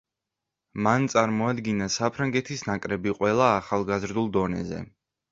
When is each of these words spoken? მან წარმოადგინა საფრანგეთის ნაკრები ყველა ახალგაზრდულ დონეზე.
მან 0.85 1.03
წარმოადგინა 1.13 1.87
საფრანგეთის 1.95 2.63
ნაკრები 2.69 3.13
ყველა 3.19 3.51
ახალგაზრდულ 3.59 4.31
დონეზე. 4.39 4.81